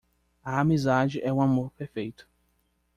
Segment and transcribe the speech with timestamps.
[0.43, 2.27] A amizade é um amor perfeito.